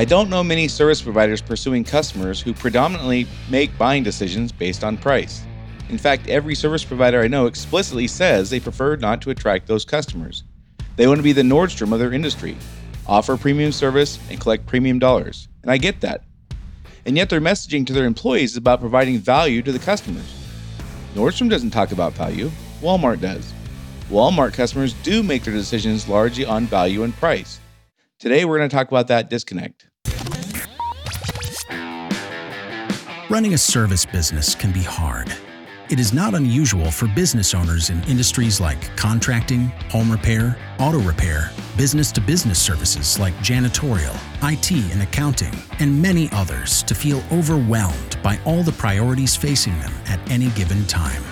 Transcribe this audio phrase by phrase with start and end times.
[0.00, 4.96] I don't know many service providers pursuing customers who predominantly make buying decisions based on
[4.96, 5.42] price.
[5.90, 9.84] In fact, every service provider I know explicitly says they prefer not to attract those
[9.84, 10.42] customers.
[10.96, 12.56] They want to be the Nordstrom of their industry,
[13.06, 15.48] offer premium service, and collect premium dollars.
[15.60, 16.24] And I get that.
[17.04, 20.34] And yet their messaging to their employees is about providing value to the customers.
[21.14, 23.52] Nordstrom doesn't talk about value, Walmart does.
[24.08, 27.60] Walmart customers do make their decisions largely on value and price.
[28.18, 29.89] Today, we're going to talk about that disconnect.
[33.30, 35.32] Running a service business can be hard.
[35.88, 41.52] It is not unusual for business owners in industries like contracting, home repair, auto repair,
[41.76, 48.20] business to business services like janitorial, IT and accounting, and many others to feel overwhelmed
[48.20, 51.22] by all the priorities facing them at any given time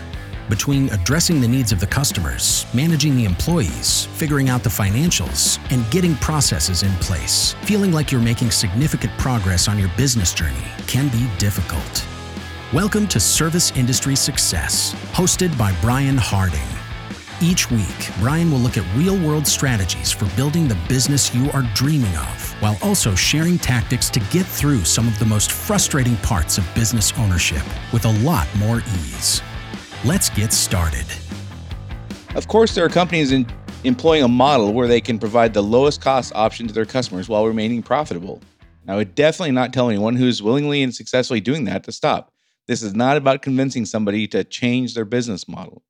[0.48, 5.91] between addressing the needs of the customers, managing the employees, figuring out the financials, and
[5.91, 11.09] getting processes in place, feeling like you're making significant progress on your business journey can
[11.09, 12.07] be difficult.
[12.73, 16.60] Welcome to Service Industry Success, hosted by Brian Harding.
[17.40, 21.62] Each week, Brian will look at real world strategies for building the business you are
[21.74, 26.59] dreaming of, while also sharing tactics to get through some of the most frustrating parts
[26.59, 27.62] of business ownership
[27.93, 29.40] with a lot more ease.
[30.04, 31.07] Let's get started.
[32.37, 33.49] Of course, there are companies in
[33.82, 37.45] employing a model where they can provide the lowest cost option to their customers while
[37.45, 38.40] remaining profitable.
[38.87, 42.32] I would definitely not tell anyone who's willingly and successfully doing that to stop.
[42.68, 45.82] This is not about convincing somebody to change their business model.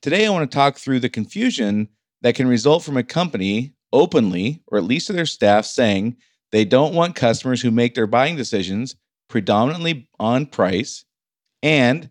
[0.00, 1.88] Today, I want to talk through the confusion
[2.22, 6.16] that can result from a company openly, or at least to their staff, saying
[6.50, 8.96] they don't want customers who make their buying decisions
[9.28, 11.04] predominantly on price
[11.62, 12.08] and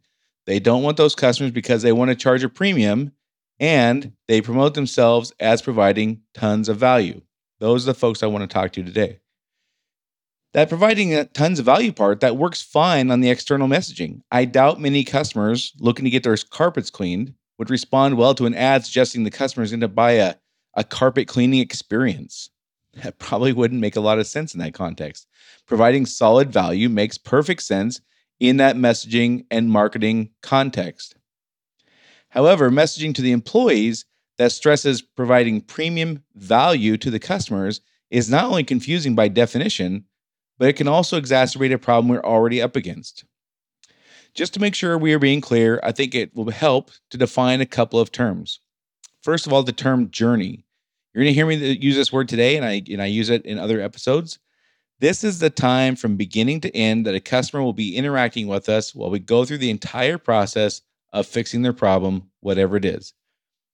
[0.47, 3.11] they don't want those customers because they want to charge a premium
[3.59, 7.21] and they promote themselves as providing tons of value.
[7.59, 9.19] Those are the folks I want to talk to today.
[10.53, 14.21] That providing tons of value part that works fine on the external messaging.
[14.31, 18.55] I doubt many customers looking to get their carpets cleaned would respond well to an
[18.55, 20.35] ad suggesting the customer is going to buy a,
[20.75, 22.49] a carpet cleaning experience.
[23.03, 25.27] That probably wouldn't make a lot of sense in that context.
[25.65, 27.99] Providing solid value makes perfect sense
[28.39, 31.15] in that messaging and marketing context.
[32.29, 34.05] However, messaging to the employees
[34.37, 37.81] that stresses providing premium value to the customers
[38.11, 40.05] is not only confusing by definition,
[40.57, 43.25] but it can also exacerbate a problem we're already up against.
[44.33, 47.59] Just to make sure we are being clear, I think it will help to define
[47.59, 48.59] a couple of terms.
[49.23, 50.63] First of all, the term journey.
[51.13, 53.45] You're going to hear me use this word today, and I, and I use it
[53.45, 54.37] in other episodes.
[54.99, 58.67] This is the time from beginning to end that a customer will be interacting with
[58.67, 60.81] us while we go through the entire process
[61.13, 63.13] of fixing their problem, whatever it is.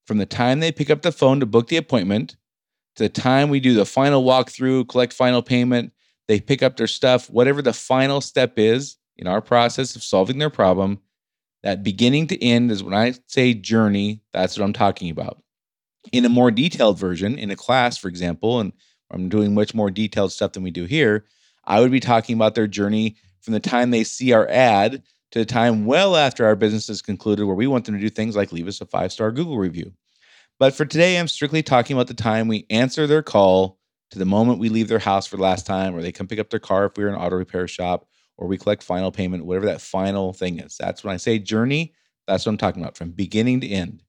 [0.06, 2.36] From the time they pick up the phone to book the appointment,
[2.98, 5.94] to the time we do the final walkthrough, collect final payment,
[6.28, 10.40] they pick up their stuff, whatever the final step is in our process of solving
[10.40, 11.00] their problem,
[11.64, 15.42] that beginning to end is when I say journey, that's what I'm talking about.
[16.12, 18.74] In a more detailed version, in a class, for example, and
[19.12, 21.26] I'm doing much more detailed stuff than we do here,
[21.66, 25.40] I would be talking about their journey from the time they see our ad to
[25.40, 28.36] the time well after our business is concluded, where we want them to do things
[28.36, 29.92] like leave us a five star Google review.
[30.60, 33.80] But for today, I'm strictly talking about the time we answer their call
[34.12, 36.40] to the moment we leave their house for the last time, or they come pick
[36.40, 39.66] up their car if we're an auto repair shop, or we collect final payment, whatever
[39.66, 40.78] that final thing is.
[40.78, 41.94] That's when I say journey,
[42.28, 44.04] that's what I'm talking about from beginning to end.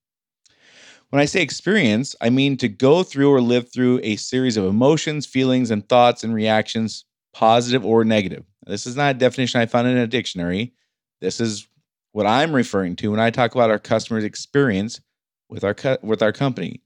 [1.14, 4.64] When I say experience, I mean to go through or live through a series of
[4.64, 8.42] emotions, feelings, and thoughts and reactions, positive or negative.
[8.66, 10.75] This is not a definition I found in a dictionary.
[11.20, 11.69] This is
[12.10, 15.00] what I'm referring to when I talk about our customers' experience
[15.48, 16.82] with our co- with our company.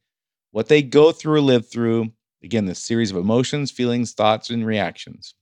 [0.51, 2.13] What they go through or live through,
[2.45, 5.33] again, this series of emotions, feelings, thoughts, and reactions.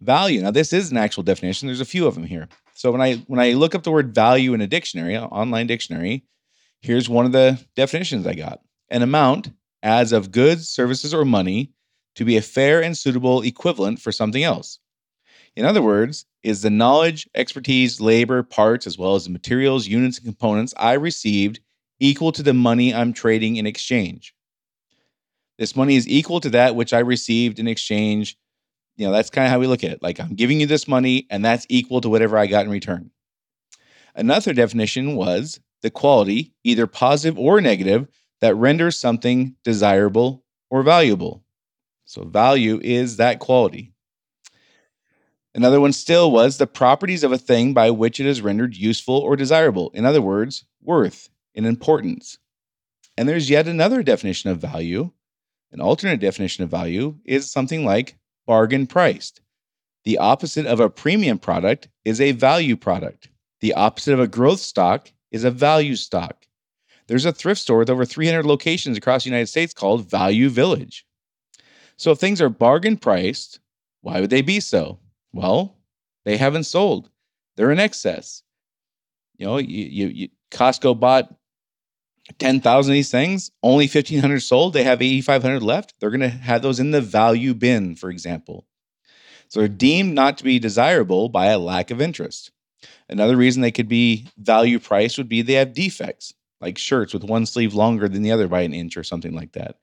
[0.00, 0.40] Value.
[0.40, 1.66] Now, this is an actual definition.
[1.68, 2.48] There's a few of them here.
[2.72, 5.66] So when I when I look up the word value in a dictionary, an online
[5.66, 6.24] dictionary,
[6.82, 8.60] Here's one of the definitions I got
[8.90, 11.72] an amount as of goods, services, or money
[12.16, 14.78] to be a fair and suitable equivalent for something else.
[15.54, 20.18] In other words, is the knowledge, expertise, labor, parts, as well as the materials, units,
[20.18, 21.60] and components I received
[22.00, 24.34] equal to the money I'm trading in exchange?
[25.58, 28.36] This money is equal to that which I received in exchange.
[28.96, 30.02] You know, that's kind of how we look at it.
[30.02, 33.10] Like, I'm giving you this money, and that's equal to whatever I got in return.
[34.14, 38.08] Another definition was the quality, either positive or negative,
[38.40, 41.44] that renders something desirable or valuable.
[42.04, 43.92] So, value is that quality.
[45.54, 49.16] Another one still was the properties of a thing by which it is rendered useful
[49.16, 49.90] or desirable.
[49.94, 52.38] In other words, worth and importance.
[53.18, 55.10] And there's yet another definition of value.
[55.72, 59.42] An alternate definition of value is something like bargain priced.
[60.04, 63.28] The opposite of a premium product is a value product.
[63.60, 66.46] The opposite of a growth stock is a value stock.
[67.08, 71.04] There's a thrift store with over 300 locations across the United States called Value Village.
[71.96, 73.58] So if things are bargain priced,
[74.02, 74.98] why would they be so?
[75.32, 75.76] Well,
[76.24, 77.10] they haven't sold.
[77.56, 78.42] They're in excess.
[79.36, 81.34] You know, you, you, you Costco bought
[82.38, 84.72] 10,000 of these things, only 1,500 sold.
[84.72, 85.94] They have 8,500 left.
[85.98, 88.66] They're going to have those in the value bin, for example.
[89.48, 92.52] So they're deemed not to be desirable by a lack of interest.
[93.08, 97.24] Another reason they could be value priced would be they have defects, like shirts with
[97.24, 99.76] one sleeve longer than the other by an inch or something like that.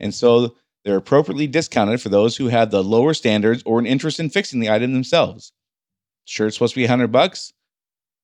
[0.00, 4.18] And so they're appropriately discounted for those who have the lower standards or an interest
[4.18, 5.52] in fixing the item themselves.
[6.24, 7.52] Shirt's supposed to be 100 bucks.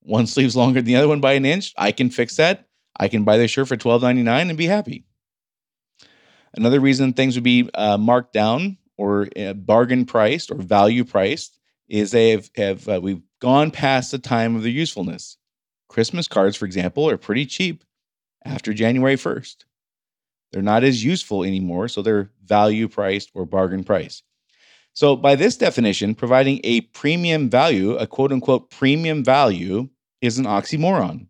[0.03, 1.73] One sleeve's longer than the other one by an inch.
[1.77, 2.67] I can fix that.
[2.99, 5.05] I can buy their shirt for $12.99 and be happy.
[6.55, 11.59] Another reason things would be uh, marked down or uh, bargain priced or value priced
[11.89, 15.37] is they have, have uh, we've gone past the time of their usefulness.
[15.89, 17.85] Christmas cards, for example, are pretty cheap
[18.45, 19.65] after January 1st.
[20.53, 24.25] They're not as useful anymore, so they're value priced or bargain priced.
[24.95, 29.89] So, by this definition, providing a premium value, a quote unquote premium value,
[30.21, 31.29] is an oxymoron.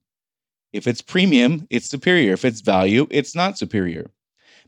[0.72, 2.32] If it's premium, it's superior.
[2.32, 4.11] If it's value, it's not superior.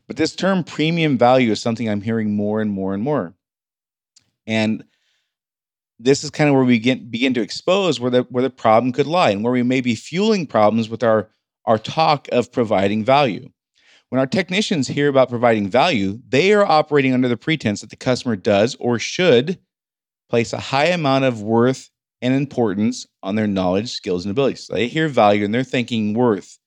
[0.07, 3.33] But this term premium value is something I'm hearing more and more and more.
[4.45, 4.83] And
[6.03, 9.07] this is kind of where we begin to expose where the, where the problem could
[9.07, 11.29] lie and where we may be fueling problems with our,
[11.65, 13.49] our talk of providing value.
[14.09, 17.95] When our technicians hear about providing value, they are operating under the pretense that the
[17.95, 19.57] customer does or should
[20.29, 21.89] place a high amount of worth
[22.21, 24.65] and importance on their knowledge, skills, and abilities.
[24.67, 26.59] So they hear value and they're thinking worth,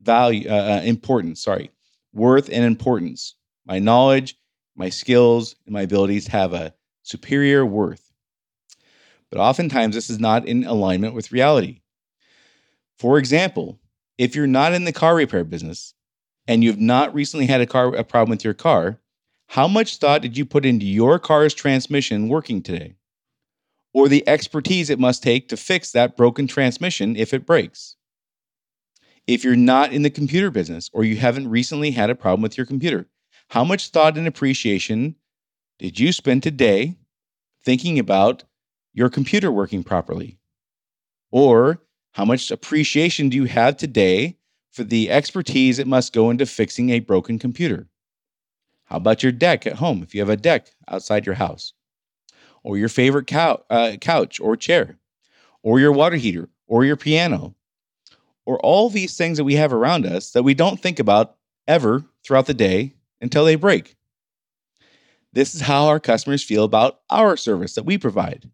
[0.00, 1.70] value, uh, uh, importance, sorry,
[2.12, 3.36] worth and importance.
[3.64, 4.36] My knowledge,
[4.76, 8.05] my skills, and my abilities have a superior worth.
[9.30, 11.80] But oftentimes, this is not in alignment with reality.
[12.98, 13.80] For example,
[14.18, 15.94] if you're not in the car repair business
[16.46, 19.00] and you've not recently had a car a problem with your car,
[19.48, 22.96] how much thought did you put into your car's transmission working today?
[23.96, 27.96] or the expertise it must take to fix that broken transmission if it breaks.
[29.26, 32.58] If you're not in the computer business or you haven't recently had a problem with
[32.58, 33.06] your computer,
[33.48, 35.16] how much thought and appreciation
[35.78, 36.98] did you spend today
[37.64, 38.44] thinking about
[38.96, 40.40] your computer working properly?
[41.30, 44.38] Or how much appreciation do you have today
[44.72, 47.86] for the expertise it must go into fixing a broken computer?
[48.86, 51.72] How about your deck at home if you have a deck outside your house?
[52.66, 54.98] or your favorite cow, uh, couch or chair,
[55.62, 57.54] or your water heater, or your piano,
[58.44, 61.36] or all these things that we have around us that we don't think about
[61.68, 63.94] ever throughout the day until they break.
[65.32, 68.50] This is how our customers feel about our service that we provide.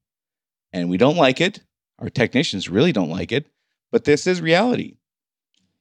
[0.73, 1.61] And we don't like it.
[1.99, 3.47] Our technicians really don't like it,
[3.91, 4.97] but this is reality.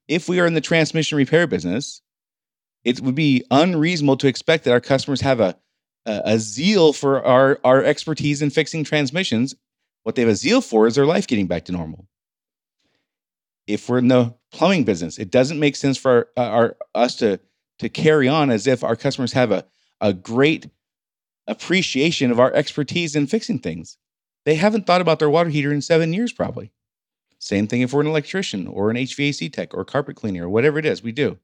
[0.08, 2.02] If we are in the transmission repair business,
[2.84, 5.58] it would be unreasonable to expect that our customers have a
[6.06, 9.56] a, a zeal for our our expertise in fixing transmissions.
[10.04, 12.08] What they have a zeal for is their life getting back to normal.
[13.68, 17.16] If we're in the plumbing business, it doesn't make sense for our, uh, our us
[17.18, 17.40] to
[17.80, 19.66] to carry on as if our customers have a,
[20.02, 20.70] a great
[21.48, 23.98] appreciation of our expertise in fixing things.
[24.46, 26.72] They haven't thought about their water heater in seven years, probably.
[27.40, 30.80] Same thing if we're an electrician or an HVAC tech or carpet cleaner or whatever
[30.80, 31.40] it is we do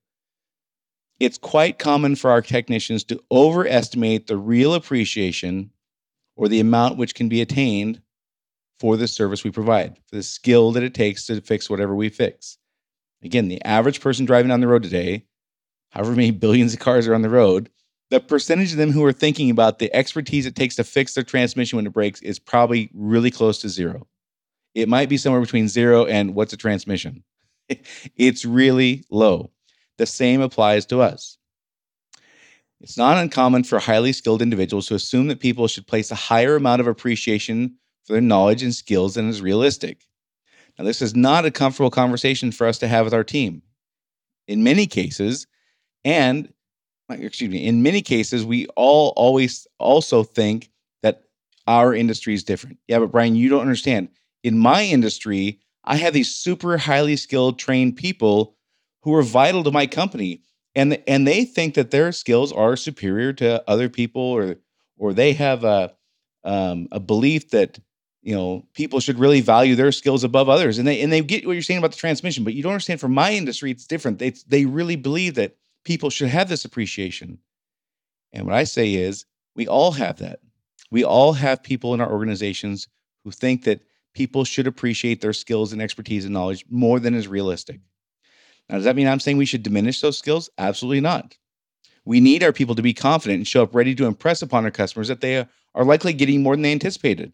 [1.19, 5.71] it's quite common for our technicians to overestimate the real appreciation
[6.35, 8.01] or the amount which can be attained
[8.79, 12.09] for the service we provide, for the skill that it takes to fix whatever we
[12.09, 12.59] fix.
[13.23, 15.25] Again, the average person driving on the road today,
[15.89, 17.69] however many billions of cars are on the road,
[18.09, 21.23] the percentage of them who are thinking about the expertise it takes to fix their
[21.23, 24.07] transmission when it breaks is probably really close to zero.
[24.73, 27.23] It might be somewhere between zero and what's a transmission.
[27.69, 29.51] it's really low.
[29.97, 31.37] The same applies to us.
[32.79, 36.55] It's not uncommon for highly skilled individuals to assume that people should place a higher
[36.55, 40.05] amount of appreciation for their knowledge and skills than is realistic.
[40.77, 43.63] Now, this is not a comfortable conversation for us to have with our team.
[44.47, 45.47] In many cases,
[46.05, 46.53] and
[47.09, 50.69] excuse me, in many cases, we all always also think
[51.03, 51.23] that
[51.67, 52.77] our industry is different.
[52.87, 54.09] Yeah, but Brian, you don't understand.
[54.43, 58.55] In my industry, I have these super highly skilled, trained people
[59.01, 60.41] who are vital to my company
[60.75, 64.57] and and they think that their skills are superior to other people or
[64.97, 65.93] or they have a
[66.43, 67.79] um, a belief that
[68.21, 71.45] you know people should really value their skills above others and they and they get
[71.45, 74.19] what you're saying about the transmission but you don't understand for my industry it's different
[74.19, 75.55] they they really believe that
[75.87, 77.39] people should have this appreciation
[78.33, 79.25] And what I say is,
[79.55, 80.41] we all have that.
[80.91, 82.89] We all have people in our organizations
[83.23, 83.81] who think that
[84.13, 87.79] people should appreciate their skills and expertise and knowledge more than is realistic.
[88.69, 90.49] Now, does that mean I'm saying we should diminish those skills?
[90.57, 91.37] Absolutely not.
[92.05, 94.71] We need our people to be confident and show up ready to impress upon our
[94.71, 97.33] customers that they are likely getting more than they anticipated.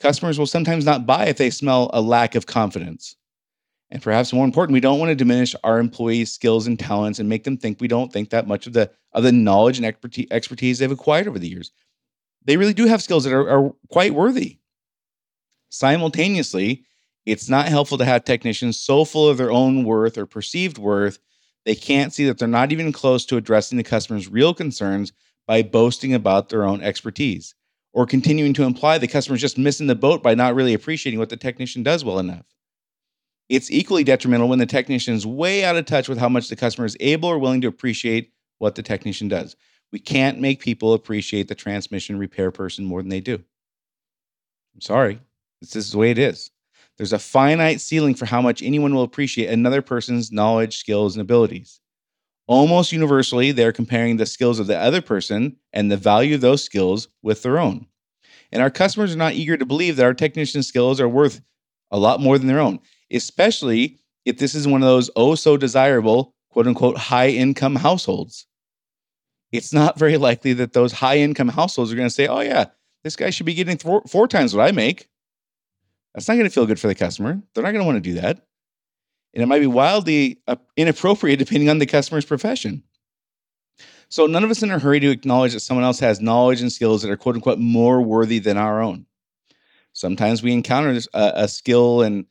[0.00, 3.16] Customers will sometimes not buy if they smell a lack of confidence.
[3.90, 7.28] And perhaps more important, we don't want to diminish our employees' skills and talents and
[7.28, 9.86] make them think we don't think that much of the of the knowledge and
[10.30, 11.70] expertise they've acquired over the years.
[12.44, 14.58] They really do have skills that are, are quite worthy.
[15.70, 16.84] Simultaneously,
[17.24, 21.18] it's not helpful to have technicians so full of their own worth or perceived worth,
[21.64, 25.12] they can't see that they're not even close to addressing the customer's real concerns
[25.46, 27.54] by boasting about their own expertise
[27.92, 31.28] or continuing to imply the customer's just missing the boat by not really appreciating what
[31.28, 32.46] the technician does well enough.
[33.48, 36.56] It's equally detrimental when the technician is way out of touch with how much the
[36.56, 39.54] customer is able or willing to appreciate what the technician does.
[39.92, 43.34] We can't make people appreciate the transmission repair person more than they do.
[44.74, 45.20] I'm sorry.
[45.60, 46.50] This is the way it is.
[46.98, 51.20] There's a finite ceiling for how much anyone will appreciate another person's knowledge, skills, and
[51.20, 51.80] abilities.
[52.48, 56.64] Almost universally, they're comparing the skills of the other person and the value of those
[56.64, 57.86] skills with their own.
[58.50, 61.40] And our customers are not eager to believe that our technician skills are worth
[61.90, 62.80] a lot more than their own
[63.12, 68.46] especially if this is one of those oh so desirable, quote unquote, high income households.
[69.52, 72.66] It's not very likely that those high income households are going to say, oh, yeah,
[73.04, 75.08] this guy should be getting four, four times what I make.
[76.14, 77.40] That's not going to feel good for the customer.
[77.54, 78.40] They're not going to want to do that.
[79.34, 82.82] And it might be wildly uh, inappropriate depending on the customer's profession.
[84.08, 86.72] So, none of us in a hurry to acknowledge that someone else has knowledge and
[86.72, 89.04] skills that are quote unquote more worthy than our own.
[89.92, 92.24] Sometimes we encounter a, a skill and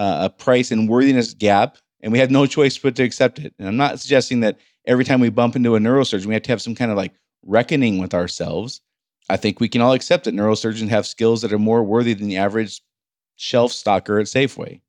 [0.00, 3.52] uh, a price and worthiness gap, and we have no choice but to accept it.
[3.58, 6.52] And I'm not suggesting that every time we bump into a neurosurgeon, we have to
[6.52, 7.12] have some kind of like
[7.44, 8.80] reckoning with ourselves.
[9.28, 12.28] I think we can all accept that neurosurgeons have skills that are more worthy than
[12.28, 12.80] the average
[13.36, 14.80] shelf stocker at Safeway.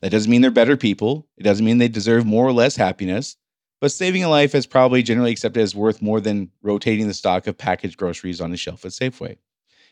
[0.00, 1.28] That doesn't mean they're better people.
[1.36, 3.36] It doesn't mean they deserve more or less happiness.
[3.80, 7.46] But saving a life is probably generally accepted as worth more than rotating the stock
[7.46, 9.36] of packaged groceries on the shelf at Safeway.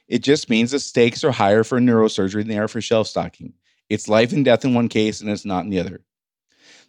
[0.09, 3.55] It just means the stakes are higher for neurosurgery than they are for shelf stocking.
[3.93, 6.01] It's life and death in one case, and it's not in the other.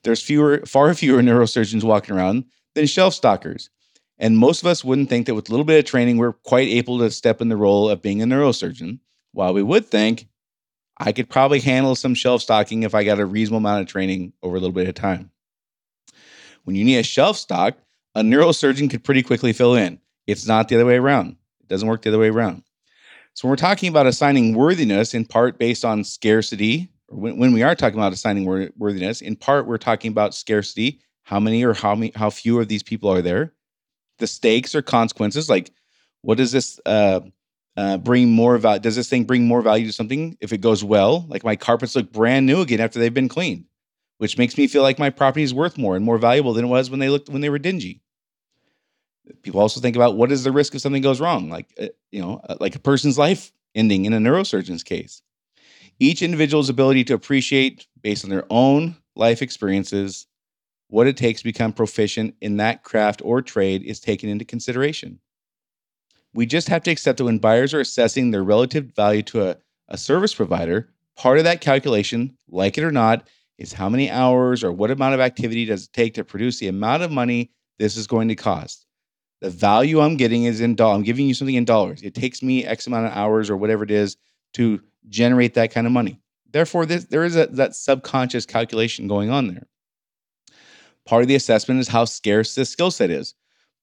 [0.05, 2.45] There's fewer, far fewer neurosurgeons walking around
[2.75, 3.69] than shelf stockers.
[4.17, 6.69] And most of us wouldn't think that with a little bit of training, we're quite
[6.69, 8.99] able to step in the role of being a neurosurgeon.
[9.33, 10.29] While we would think,
[10.97, 14.31] I could probably handle some shelf stocking if I got a reasonable amount of training
[14.41, 15.29] over a little bit of time.
[16.63, 17.75] When you need a shelf stock,
[18.15, 19.99] a neurosurgeon could pretty quickly fill in.
[20.25, 21.35] It's not the other way around.
[21.59, 22.63] It doesn't work the other way around.
[23.33, 27.63] So, when we're talking about assigning worthiness in part based on scarcity when, when we
[27.63, 28.45] are talking about assigning
[28.77, 30.99] worthiness, in part we're talking about scarcity.
[31.23, 33.53] How many or how many, how few of these people are there?
[34.19, 35.71] The stakes or consequences, like
[36.21, 37.21] what does this uh,
[37.77, 38.81] uh, bring more value?
[38.81, 41.25] Does this thing bring more value to something if it goes well?
[41.29, 43.65] Like my carpets look brand new again after they've been cleaned,
[44.17, 46.69] which makes me feel like my property is worth more and more valuable than it
[46.69, 48.01] was when they looked when they were dingy.
[49.41, 52.21] People also think about what is the risk if something goes wrong, like uh, you
[52.21, 55.21] know, uh, like a person's life ending in a neurosurgeon's case.
[55.99, 60.27] Each individual's ability to appreciate, based on their own life experiences,
[60.87, 65.19] what it takes to become proficient in that craft or trade is taken into consideration.
[66.33, 69.57] We just have to accept that when buyers are assessing their relative value to a,
[69.87, 74.63] a service provider, part of that calculation, like it or not, is how many hours
[74.63, 77.95] or what amount of activity does it take to produce the amount of money this
[77.95, 78.85] is going to cost.
[79.41, 80.97] The value I'm getting is in dollars.
[80.97, 82.01] I'm giving you something in dollars.
[82.01, 84.15] It takes me X amount of hours or whatever it is
[84.53, 86.19] to generate that kind of money.
[86.51, 89.67] Therefore, this, there is a, that subconscious calculation going on there.
[91.05, 93.33] Part of the assessment is how scarce this skill set is.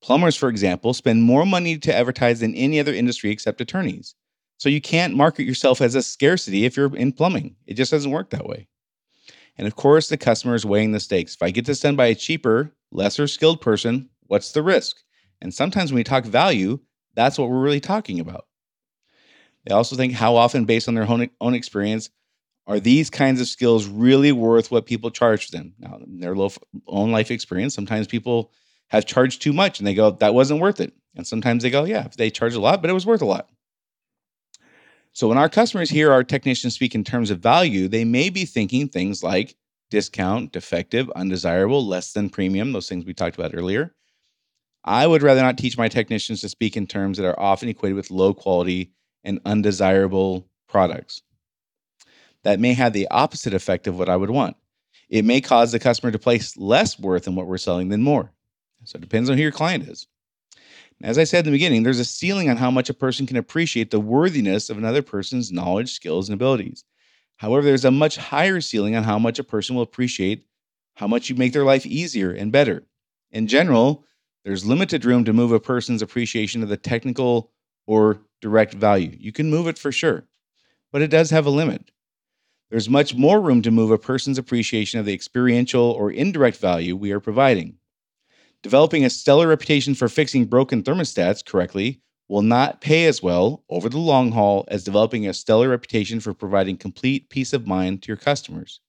[0.01, 4.15] Plumbers, for example, spend more money to advertise than any other industry except attorneys.
[4.57, 7.55] So you can't market yourself as a scarcity if you're in plumbing.
[7.67, 8.67] It just doesn't work that way.
[9.57, 11.35] And of course, the customer is weighing the stakes.
[11.35, 14.97] If I get this done by a cheaper, lesser skilled person, what's the risk?
[15.41, 16.79] And sometimes when we talk value,
[17.15, 18.45] that's what we're really talking about.
[19.65, 22.09] They also think how often, based on their own, own experience,
[22.67, 25.73] are these kinds of skills really worth what people charge them?
[25.79, 26.35] Now, in their
[26.87, 28.51] own life experience, sometimes people
[28.89, 30.93] have charged too much and they go, that wasn't worth it.
[31.15, 33.49] And sometimes they go, yeah, they charge a lot, but it was worth a lot.
[35.13, 38.45] So when our customers hear our technicians speak in terms of value, they may be
[38.45, 39.55] thinking things like
[39.89, 43.93] discount, defective, undesirable, less than premium, those things we talked about earlier.
[44.85, 47.97] I would rather not teach my technicians to speak in terms that are often equated
[47.97, 51.21] with low quality and undesirable products.
[52.43, 54.55] That may have the opposite effect of what I would want.
[55.09, 58.31] It may cause the customer to place less worth in what we're selling than more.
[58.85, 60.07] So it depends on who your client is.
[61.03, 63.37] As I said in the beginning, there's a ceiling on how much a person can
[63.37, 66.83] appreciate the worthiness of another person's knowledge, skills, and abilities.
[67.37, 70.45] However, there's a much higher ceiling on how much a person will appreciate
[70.95, 72.83] how much you make their life easier and better.
[73.31, 74.05] In general,
[74.43, 77.51] there's limited room to move a person's appreciation of the technical
[77.91, 79.17] or direct value.
[79.19, 80.23] You can move it for sure,
[80.93, 81.91] but it does have a limit.
[82.69, 86.95] There's much more room to move a person's appreciation of the experiential or indirect value
[86.95, 87.75] we are providing.
[88.63, 93.89] Developing a stellar reputation for fixing broken thermostats correctly will not pay as well over
[93.89, 98.07] the long haul as developing a stellar reputation for providing complete peace of mind to
[98.07, 98.79] your customers.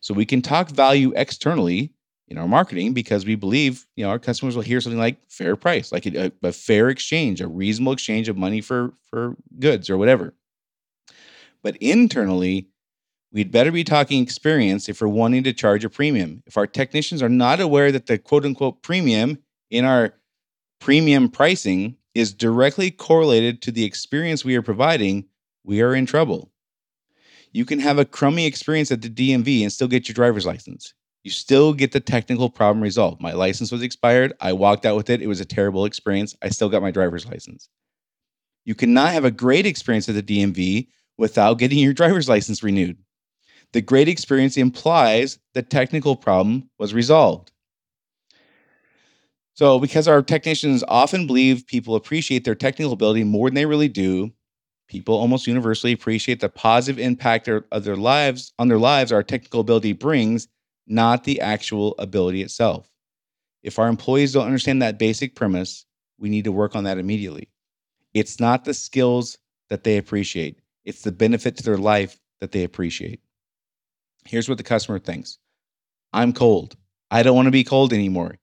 [0.00, 1.94] So we can talk value externally
[2.28, 5.56] in our marketing because we believe you know our customers will hear something like fair
[5.56, 9.96] price, like a, a fair exchange, a reasonable exchange of money for for goods or
[9.98, 10.34] whatever.
[11.62, 12.68] But internally,
[13.32, 16.42] We'd better be talking experience if we're wanting to charge a premium.
[16.46, 19.38] If our technicians are not aware that the quote unquote premium
[19.70, 20.14] in our
[20.80, 25.24] premium pricing is directly correlated to the experience we are providing,
[25.64, 26.50] we are in trouble.
[27.52, 30.92] You can have a crummy experience at the DMV and still get your driver's license.
[31.24, 33.20] You still get the technical problem resolved.
[33.20, 34.32] My license was expired.
[34.40, 35.22] I walked out with it.
[35.22, 36.36] It was a terrible experience.
[36.42, 37.68] I still got my driver's license.
[38.64, 40.88] You cannot have a great experience at the DMV
[41.18, 42.96] without getting your driver's license renewed.
[43.72, 47.52] The great experience implies the technical problem was resolved.
[49.54, 53.88] So, because our technicians often believe people appreciate their technical ability more than they really
[53.88, 54.32] do,
[54.88, 59.60] people almost universally appreciate the positive impact of their lives on their lives our technical
[59.60, 60.48] ability brings,
[60.86, 62.90] not the actual ability itself.
[63.62, 65.86] If our employees don't understand that basic premise,
[66.18, 67.48] we need to work on that immediately.
[68.14, 72.64] It's not the skills that they appreciate, it's the benefit to their life that they
[72.64, 73.20] appreciate.
[74.26, 75.38] Here's what the customer thinks
[76.12, 76.76] I'm cold.
[77.10, 78.38] I don't want to be cold anymore.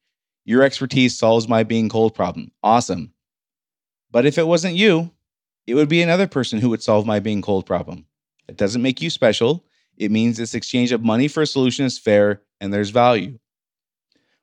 [0.46, 2.52] Your expertise solves my being cold problem.
[2.64, 3.14] Awesome.
[4.12, 5.12] But if it wasn't you,
[5.68, 8.06] it would be another person who would solve my being cold problem.
[8.48, 9.64] It doesn't make you special.
[10.00, 13.38] It means this exchange of money for a solution is fair and there's value.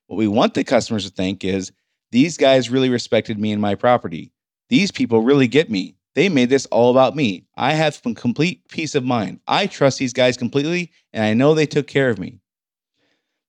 [0.06, 1.72] What we want the customers to think is
[2.12, 4.32] these guys really respected me and my property.
[4.68, 5.96] These people really get me.
[6.14, 7.46] They made this all about me.
[7.56, 9.40] I have complete peace of mind.
[9.46, 12.40] I trust these guys completely, and I know they took care of me.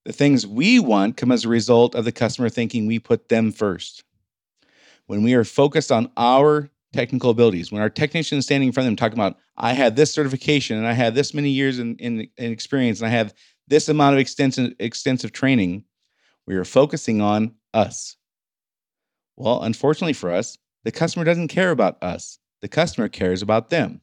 [0.05, 3.51] The things we want come as a result of the customer thinking we put them
[3.51, 4.03] first.
[5.05, 8.85] When we are focused on our technical abilities, when our technician is standing in front
[8.85, 11.95] of them talking about, I had this certification and I had this many years in,
[11.97, 13.35] in, in experience and I have
[13.67, 15.83] this amount of extensive, extensive training,
[16.47, 18.17] we are focusing on us.
[19.35, 22.39] Well, unfortunately for us, the customer doesn't care about us.
[22.61, 24.01] The customer cares about them.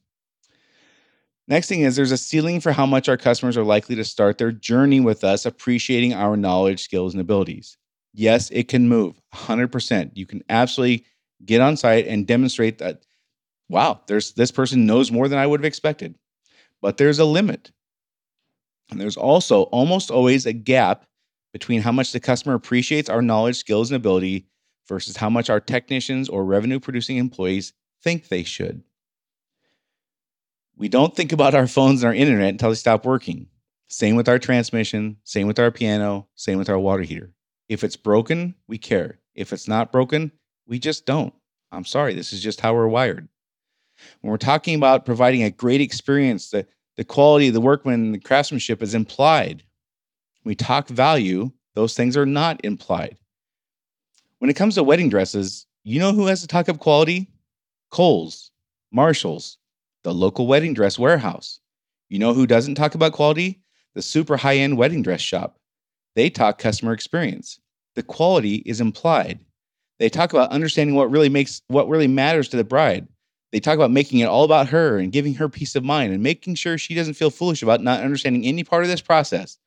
[1.49, 4.39] Next thing is there's a ceiling for how much our customers are likely to start
[4.39, 7.77] their journey with us, appreciating our knowledge, skills, and abilities.
[8.13, 10.13] Yes, it can move 100%.
[10.15, 11.05] You can absolutely
[11.45, 13.05] get on site and demonstrate that,
[13.69, 16.15] wow, there's this person knows more than I would have expected.
[16.81, 17.71] But there's a limit.
[18.91, 21.07] And there's also almost always a gap
[21.53, 24.47] between how much the customer appreciates our knowledge, skills, and ability
[24.89, 28.83] versus how much our technicians or revenue producing employees think they should.
[30.77, 33.47] We don't think about our phones and our internet until they stop working.
[33.89, 37.33] Same with our transmission, same with our piano, same with our water heater.
[37.69, 39.21] If it's broken, we care.
[39.35, 40.33] If it's not broken,
[40.67, 41.35] we just don't.
[41.73, 43.29] I'm sorry, this is just how we're wired.
[44.21, 48.19] When we're talking about providing a great experience, the, the quality of the workman the
[48.19, 49.63] craftsmanship is implied.
[50.43, 53.19] When we talk value, those things are not implied.
[54.39, 57.31] When it comes to wedding dresses, you know who has to talk up quality?
[57.91, 58.51] Kohl's,
[58.93, 59.59] Marshalls,
[60.03, 61.61] the local wedding dress warehouse.
[62.09, 63.63] You know who doesn't talk about quality?
[63.95, 65.59] The super high end wedding dress shop.
[66.15, 67.59] They talk customer experience.
[67.95, 69.41] The quality is implied.
[69.99, 73.07] They talk about understanding what really makes what really matters to the bride.
[73.53, 76.23] They talk about making it all about her and giving her peace of mind and
[76.23, 79.59] making sure she doesn't feel foolish about not understanding any part of this process.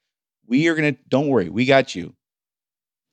[0.45, 2.13] We are going to, don't worry, we got you.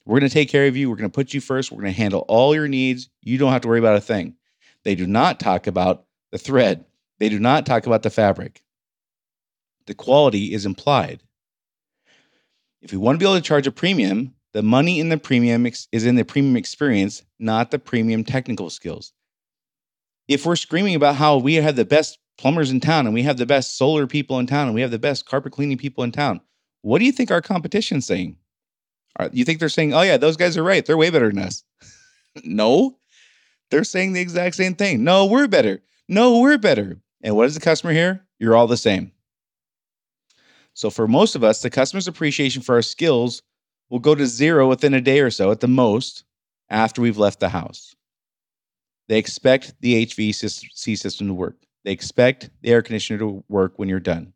[0.05, 0.91] We're going to take care of you.
[0.91, 1.71] We're going to put you first.
[1.71, 3.09] We're going to handle all your needs.
[3.23, 4.35] You don't have to worry about a thing.
[4.83, 6.85] They do not talk about the thread,
[7.21, 8.61] they do not talk about the fabric.
[9.87, 11.23] The quality is implied.
[12.83, 15.67] If we want to be able to charge a premium, the money in the premium
[15.67, 19.13] ex- is in the premium experience, not the premium technical skills.
[20.29, 23.37] If we're screaming about how we have the best plumbers in town and we have
[23.37, 26.13] the best solar people in town and we have the best carpet cleaning people in
[26.13, 26.41] town,
[26.83, 28.37] what do you think our competition's saying?
[29.33, 30.85] You think they're saying, oh, yeah, those guys are right.
[30.85, 31.63] They're way better than us.
[32.45, 32.97] no,
[33.71, 35.05] they're saying the exact same thing.
[35.05, 35.83] No, we're better.
[36.09, 37.01] No, we're better.
[37.23, 38.25] And what does the customer hear?
[38.39, 39.13] You're all the same.
[40.75, 43.43] So for most of us, the customer's appreciation for our skills
[43.91, 46.25] will go to zero within a day or so at the most
[46.69, 47.95] after we've left the house.
[49.09, 51.57] They expect the HVAC system to work.
[51.85, 54.33] They expect the air conditioner to work when you're done.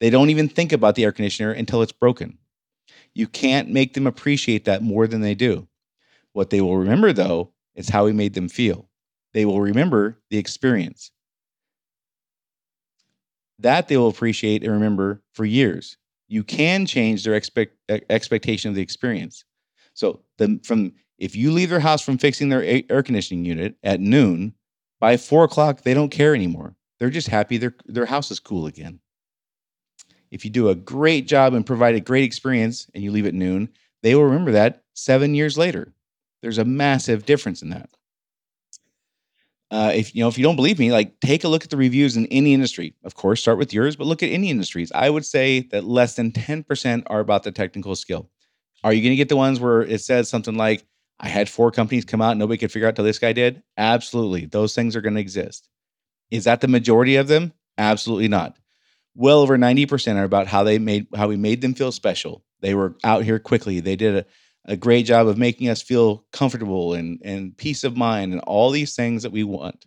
[0.00, 2.38] They don't even think about the air conditioner until it's broken.
[3.14, 5.66] You can't make them appreciate that more than they do.
[6.34, 8.88] What they will remember, though, is how we made them feel.
[9.32, 11.10] They will remember the experience.
[13.58, 15.96] That they will appreciate and remember for years.
[16.28, 17.76] You can change their expect,
[18.10, 19.44] expectation of the experience.
[19.94, 24.00] So, the, from if you leave their house from fixing their air conditioning unit at
[24.00, 24.54] noon,
[25.00, 26.74] by four o'clock they don't care anymore.
[26.98, 29.00] They're just happy their their house is cool again.
[30.30, 33.34] If you do a great job and provide a great experience and you leave at
[33.34, 33.70] noon,
[34.02, 35.94] they will remember that seven years later.
[36.42, 37.90] There's a massive difference in that.
[39.70, 41.76] Uh, if you know, if you don't believe me, like take a look at the
[41.76, 42.94] reviews in any industry.
[43.04, 44.90] Of course, start with yours, but look at any industries.
[44.94, 48.30] I would say that less than 10% are about the technical skill.
[48.82, 50.86] Are you going to get the ones where it says something like,
[51.20, 53.62] I had four companies come out, nobody could figure out till this guy did?
[53.76, 54.46] Absolutely.
[54.46, 55.68] Those things are going to exist.
[56.30, 57.52] Is that the majority of them?
[57.76, 58.56] Absolutely not
[59.18, 62.44] well over 90% are about how they made how we made them feel special.
[62.60, 63.80] They were out here quickly.
[63.80, 64.26] They did a,
[64.68, 68.70] a great job of making us feel comfortable and, and peace of mind and all
[68.70, 69.86] these things that we want.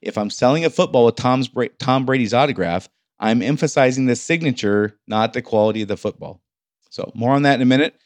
[0.00, 2.88] If I'm selling a football with Tom's Tom Brady's autograph,
[3.20, 6.40] I'm emphasizing the signature, not the quality of the football.
[6.90, 7.96] So, more on that in a minute.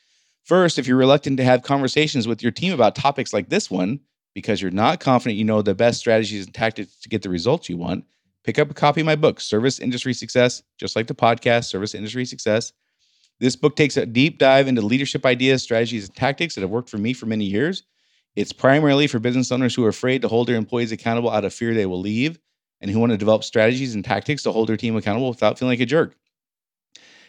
[0.45, 4.01] First, if you're reluctant to have conversations with your team about topics like this one
[4.35, 7.69] because you're not confident you know the best strategies and tactics to get the results
[7.69, 8.05] you want,
[8.43, 11.95] pick up a copy of my book, Service Industry Success, just like the podcast, Service
[11.95, 12.73] Industry Success.
[13.41, 16.91] This book takes a deep dive into leadership ideas, strategies, and tactics that have worked
[16.91, 17.85] for me for many years.
[18.37, 21.55] It's primarily for business owners who are afraid to hold their employees accountable out of
[21.55, 22.39] fear they will leave
[22.81, 25.73] and who want to develop strategies and tactics to hold their team accountable without feeling
[25.73, 26.15] like a jerk.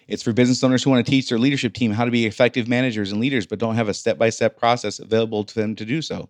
[0.07, 2.67] It's for business owners who want to teach their leadership team how to be effective
[2.67, 5.85] managers and leaders, but don't have a step by step process available to them to
[5.85, 6.29] do so.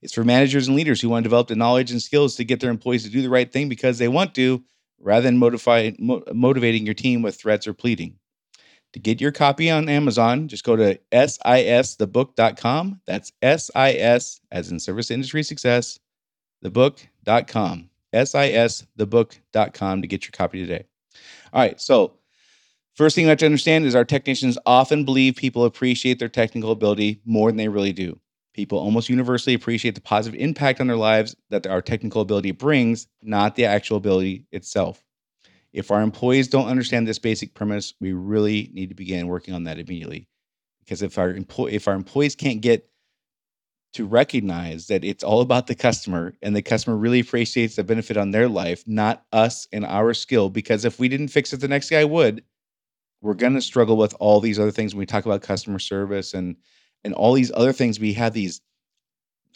[0.00, 2.60] It's for managers and leaders who want to develop the knowledge and skills to get
[2.60, 4.62] their employees to do the right thing because they want to,
[5.00, 8.18] rather than motivate, mo- motivating your team with threats or pleading.
[8.92, 13.00] To get your copy on Amazon, just go to sisthebook.com.
[13.06, 15.98] That's SIS, as in Service Industry Success,
[16.64, 17.88] thebook.com.
[18.12, 20.84] SISthebook.com to get your copy today.
[21.52, 22.12] All right, so
[22.94, 26.70] first thing you have to understand is our technicians often believe people appreciate their technical
[26.70, 28.18] ability more than they really do.
[28.52, 33.06] People almost universally appreciate the positive impact on their lives that our technical ability brings,
[33.22, 35.02] not the actual ability itself.
[35.72, 39.64] If our employees don't understand this basic premise, we really need to begin working on
[39.64, 40.28] that immediately.
[40.80, 42.88] Because if our employ- if our employees can't get
[43.94, 48.16] to recognize that it's all about the customer and the customer really appreciates the benefit
[48.16, 50.48] on their life, not us and our skill.
[50.48, 52.42] Because if we didn't fix it, the next guy would.
[53.20, 56.34] We're going to struggle with all these other things when we talk about customer service
[56.34, 56.56] and
[57.04, 58.60] and all these other things we have these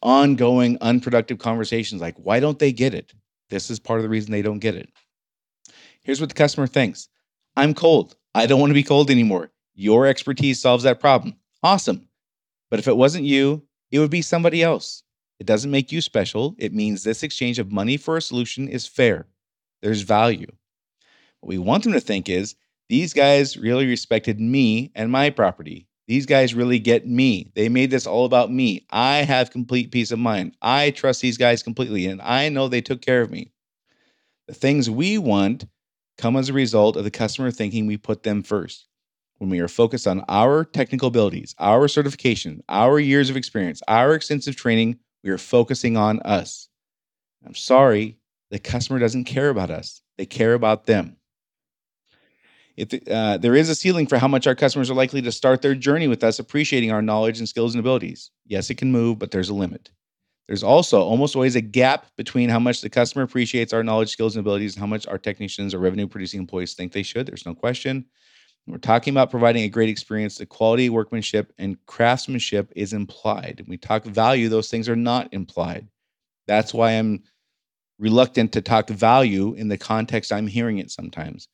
[0.02, 3.14] ongoing unproductive conversations like why don't they get it
[3.50, 4.90] this is part of the reason they don't get it
[6.06, 7.08] here's what the customer thinks.
[7.56, 8.16] I'm cold.
[8.34, 9.50] I don't want to be cold anymore.
[9.74, 11.36] Your expertise solves that problem.
[11.62, 12.08] Awesome.
[12.70, 15.02] But if it wasn't you it would be somebody else.
[15.38, 16.54] It doesn't make you special.
[16.58, 19.26] It means this exchange of money for a solution is fair.
[19.82, 20.50] There's value.
[21.40, 22.54] What we want them to think is
[22.88, 25.86] these guys really respected me and my property.
[26.08, 27.50] These guys really get me.
[27.54, 28.86] They made this all about me.
[28.90, 30.56] I have complete peace of mind.
[30.62, 33.52] I trust these guys completely, and I know they took care of me.
[34.46, 35.66] The things we want
[36.18, 38.86] come as a result of the customer thinking we put them first.
[39.38, 44.14] When we are focused on our technical abilities, our certification, our years of experience, our
[44.14, 46.68] extensive training, we are focusing on us.
[47.44, 48.18] I'm sorry,
[48.50, 51.16] the customer doesn't care about us, they care about them.
[52.76, 55.62] If uh, there is a ceiling for how much our customers are likely to start
[55.62, 58.30] their journey with us, appreciating our knowledge and skills and abilities.
[58.46, 59.90] Yes, it can move, but there's a limit.
[60.48, 64.36] There's also almost always a gap between how much the customer appreciates our knowledge, skills,
[64.36, 67.26] and abilities and how much our technicians or revenue producing employees think they should.
[67.26, 68.06] There's no question.
[68.66, 70.38] we're talking about providing a great experience.
[70.38, 73.60] The quality, workmanship, and craftsmanship is implied.
[73.60, 75.88] When we talk value, those things are not implied.
[76.46, 77.24] That's why I'm
[77.98, 81.48] reluctant to talk value in the context I'm hearing it sometimes.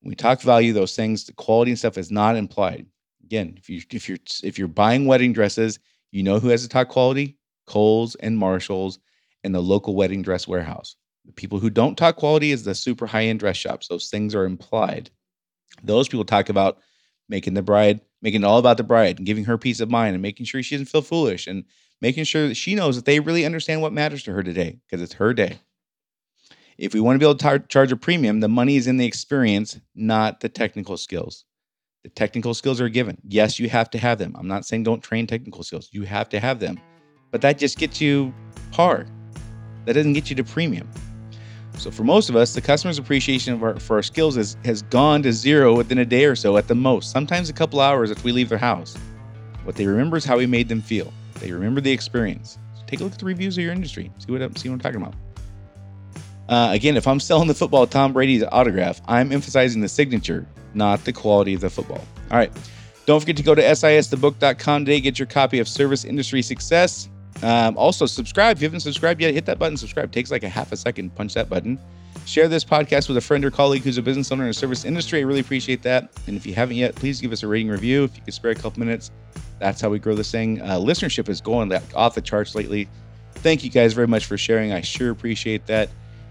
[0.00, 2.86] When we talk value, those things, the quality and stuff is not implied.
[3.24, 5.78] Again, if you if you're if you're buying wedding dresses,
[6.10, 7.38] you know who has the top quality?
[7.72, 8.98] Kohl's and Marshalls
[9.44, 10.94] and the local wedding dress warehouse.
[11.24, 13.88] The people who don't talk quality is the super high-end dress shops.
[13.88, 15.10] Those things are implied.
[15.82, 16.78] Those people talk about
[17.30, 20.14] making the bride, making it all about the bride and giving her peace of mind
[20.14, 21.64] and making sure she doesn't feel foolish and
[22.02, 25.00] making sure that she knows that they really understand what matters to her today because
[25.00, 25.58] it's her day.
[26.76, 28.98] If we want to be able to tar- charge a premium, the money is in
[28.98, 31.46] the experience, not the technical skills.
[32.02, 33.16] The technical skills are given.
[33.26, 34.34] Yes, you have to have them.
[34.38, 35.88] I'm not saying don't train technical skills.
[35.92, 36.78] You have to have them.
[37.32, 38.32] But that just gets you
[38.70, 39.06] par.
[39.86, 40.88] That doesn't get you to premium.
[41.78, 45.22] So for most of us, the customer's appreciation our, for our skills has, has gone
[45.24, 48.22] to zero within a day or so at the most, sometimes a couple hours after
[48.22, 48.96] we leave their house.
[49.64, 51.12] What they remember is how we made them feel.
[51.40, 52.58] They remember the experience.
[52.74, 54.12] So take a look at the reviews of your industry.
[54.18, 55.14] See what see what I'm talking about.
[56.48, 61.04] Uh, again, if I'm selling the football Tom Brady's autograph, I'm emphasizing the signature, not
[61.04, 62.04] the quality of the football.
[62.30, 62.52] All right.
[63.06, 65.00] Don't forget to go to sisthebook.com today.
[65.00, 67.08] Get your copy of Service Industry Success.
[67.42, 68.56] Um, also, subscribe.
[68.56, 70.06] If you haven't subscribed yet, hit that button, subscribe.
[70.06, 71.14] It takes like a half a second.
[71.14, 71.78] Punch that button.
[72.24, 74.84] Share this podcast with a friend or colleague who's a business owner in the service
[74.84, 75.18] industry.
[75.20, 76.10] I really appreciate that.
[76.26, 78.04] And if you haven't yet, please give us a rating review.
[78.04, 79.10] If you could spare a couple minutes,
[79.58, 80.60] that's how we grow this thing.
[80.60, 82.88] Uh, listenership is going off the charts lately.
[83.36, 84.72] Thank you guys very much for sharing.
[84.72, 85.88] I sure appreciate that.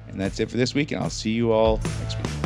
[0.08, 2.41] And that's it for this week, and I'll see you all next week.